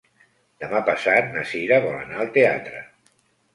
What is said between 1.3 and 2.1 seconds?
na Sira vol